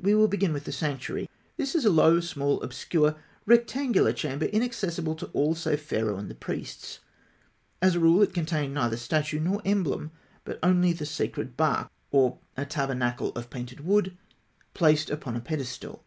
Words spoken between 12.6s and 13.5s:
tabernacle of